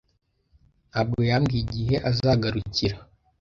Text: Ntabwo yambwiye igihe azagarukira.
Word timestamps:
Ntabwo 0.89 1.19
yambwiye 1.29 1.61
igihe 1.65 1.95
azagarukira. 2.09 2.95